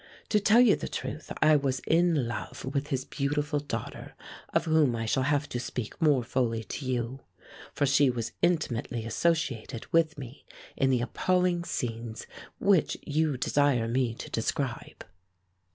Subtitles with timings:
[0.29, 4.15] To tell you the truth, I was in love with his beautiful daughter,
[4.51, 7.19] of whom I shall have to speak more fully to you,
[7.71, 10.43] for she was intimately associated with me
[10.75, 12.25] in the appalling scenes
[12.57, 15.05] which you desire me to describe.